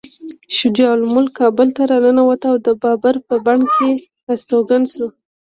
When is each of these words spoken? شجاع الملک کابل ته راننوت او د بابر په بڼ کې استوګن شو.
شجاع 0.57 0.91
الملک 0.99 1.31
کابل 1.41 1.67
ته 1.75 1.81
راننوت 1.91 2.41
او 2.51 2.55
د 2.65 2.67
بابر 2.81 3.15
په 3.27 3.35
بڼ 3.45 3.59
کې 3.75 3.89
استوګن 4.31 4.83
شو. 4.93 5.07